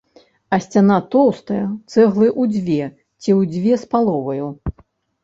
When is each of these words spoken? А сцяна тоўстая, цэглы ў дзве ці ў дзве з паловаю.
А 0.55 0.57
сцяна 0.65 0.95
тоўстая, 1.15 1.61
цэглы 1.93 2.27
ў 2.29 2.43
дзве 2.55 2.83
ці 3.21 3.29
ў 3.39 3.51
дзве 3.53 3.73
з 3.83 3.91
паловаю. 3.93 4.47